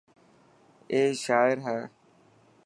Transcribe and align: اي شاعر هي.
اي 0.91 1.01
شاعر 1.23 1.57
هي. 1.67 1.79